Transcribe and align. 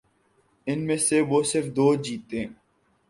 ان 0.67 0.79
میں 0.87 0.97
سے 0.97 1.17
وہ 1.21 1.41
صرف 1.43 1.65
دو 1.75 1.87
جیتنے 1.95 2.45